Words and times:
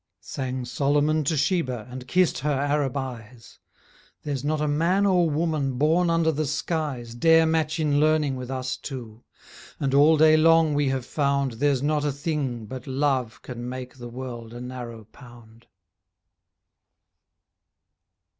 Sang 0.19 0.65
Solomon 0.65 1.23
to 1.25 1.37
Sheba, 1.37 1.87
And 1.91 2.07
kissed 2.07 2.39
her 2.39 2.49
Arab 2.49 2.97
eyes, 2.97 3.59
'There's 4.23 4.43
not 4.43 4.59
a 4.59 4.67
man 4.67 5.05
or 5.05 5.29
woman 5.29 5.73
Born 5.77 6.09
under 6.09 6.31
the 6.31 6.47
skies 6.47 7.13
Dare 7.13 7.45
match 7.45 7.79
in 7.79 7.99
learning 7.99 8.35
with 8.35 8.49
us 8.49 8.77
two, 8.77 9.23
And 9.79 9.93
all 9.93 10.17
day 10.17 10.35
long 10.35 10.73
we 10.73 10.89
have 10.89 11.05
found 11.05 11.51
There's 11.51 11.83
not 11.83 12.03
a 12.03 12.11
thing 12.11 12.65
but 12.65 12.87
love 12.87 13.43
can 13.43 13.69
make 13.69 13.97
The 13.97 14.09
world 14.09 14.55
a 14.55 14.59
narrow 14.59 15.03
pound.' 15.11 15.67